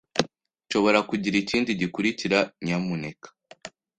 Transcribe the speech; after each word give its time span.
Nshobora 0.65 0.99
kugira 1.09 1.35
ikindi 1.43 1.69
gikurikira, 1.81 2.39
nyamuneka? 2.65 3.27